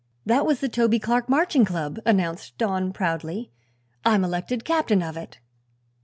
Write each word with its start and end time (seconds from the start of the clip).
"That 0.25 0.47
was 0.47 0.61
the 0.61 0.67
Toby 0.67 0.97
Clark 0.97 1.29
Marching 1.29 1.63
Club," 1.63 1.99
announced 2.07 2.57
Don, 2.57 2.91
proudly. 2.91 3.51
"I'm 4.03 4.23
elected 4.25 4.65
captain 4.65 5.03
of 5.03 5.15
it." 5.15 5.39